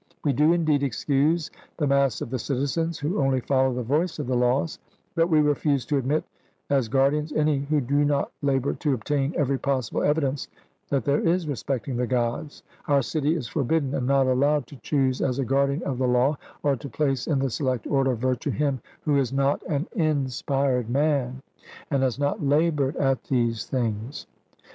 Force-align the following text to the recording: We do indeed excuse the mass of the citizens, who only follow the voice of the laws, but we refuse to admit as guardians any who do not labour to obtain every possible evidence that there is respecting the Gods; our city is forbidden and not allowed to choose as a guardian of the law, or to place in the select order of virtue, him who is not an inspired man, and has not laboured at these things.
We 0.23 0.33
do 0.33 0.51
indeed 0.51 0.81
excuse 0.81 1.51
the 1.77 1.85
mass 1.85 2.21
of 2.21 2.31
the 2.31 2.39
citizens, 2.39 2.97
who 2.97 3.21
only 3.21 3.39
follow 3.39 3.71
the 3.71 3.83
voice 3.83 4.17
of 4.17 4.25
the 4.25 4.35
laws, 4.35 4.79
but 5.13 5.29
we 5.29 5.41
refuse 5.41 5.85
to 5.85 5.97
admit 5.97 6.23
as 6.71 6.87
guardians 6.87 7.31
any 7.33 7.59
who 7.59 7.79
do 7.81 8.03
not 8.03 8.31
labour 8.41 8.73
to 8.73 8.95
obtain 8.95 9.31
every 9.37 9.59
possible 9.59 10.01
evidence 10.01 10.47
that 10.89 11.05
there 11.05 11.19
is 11.19 11.47
respecting 11.47 11.97
the 11.97 12.07
Gods; 12.07 12.63
our 12.87 13.03
city 13.03 13.35
is 13.35 13.47
forbidden 13.47 13.93
and 13.93 14.07
not 14.07 14.25
allowed 14.25 14.65
to 14.65 14.75
choose 14.81 15.21
as 15.21 15.37
a 15.37 15.45
guardian 15.45 15.83
of 15.83 15.99
the 15.99 16.07
law, 16.07 16.35
or 16.63 16.75
to 16.77 16.89
place 16.89 17.27
in 17.27 17.37
the 17.37 17.51
select 17.51 17.85
order 17.85 18.13
of 18.13 18.17
virtue, 18.17 18.49
him 18.49 18.81
who 19.03 19.17
is 19.17 19.31
not 19.31 19.61
an 19.69 19.85
inspired 19.95 20.89
man, 20.89 21.43
and 21.91 22.01
has 22.01 22.17
not 22.17 22.43
laboured 22.43 22.95
at 22.97 23.25
these 23.25 23.67
things. 23.67 24.25